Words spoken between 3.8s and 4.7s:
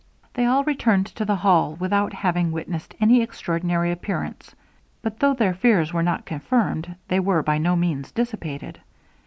appearance;